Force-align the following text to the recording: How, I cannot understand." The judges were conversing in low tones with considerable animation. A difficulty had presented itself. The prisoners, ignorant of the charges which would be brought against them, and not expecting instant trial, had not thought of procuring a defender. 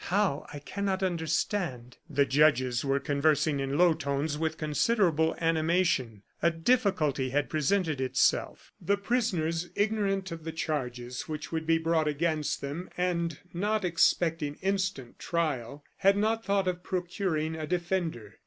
How, 0.05 0.47
I 0.51 0.57
cannot 0.57 1.03
understand." 1.03 1.97
The 2.09 2.25
judges 2.25 2.83
were 2.83 2.99
conversing 2.99 3.59
in 3.59 3.77
low 3.77 3.93
tones 3.93 4.35
with 4.35 4.57
considerable 4.57 5.35
animation. 5.39 6.23
A 6.41 6.49
difficulty 6.49 7.29
had 7.29 7.51
presented 7.51 8.01
itself. 8.01 8.71
The 8.81 8.97
prisoners, 8.97 9.69
ignorant 9.75 10.31
of 10.31 10.43
the 10.43 10.53
charges 10.53 11.27
which 11.27 11.51
would 11.51 11.67
be 11.67 11.77
brought 11.77 12.07
against 12.07 12.61
them, 12.61 12.89
and 12.97 13.37
not 13.53 13.85
expecting 13.85 14.55
instant 14.63 15.19
trial, 15.19 15.85
had 15.97 16.17
not 16.17 16.43
thought 16.43 16.67
of 16.67 16.81
procuring 16.81 17.55
a 17.55 17.67
defender. 17.67 18.39